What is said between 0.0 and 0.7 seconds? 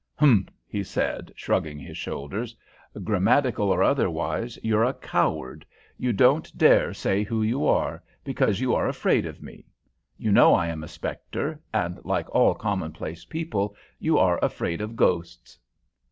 "Humph!"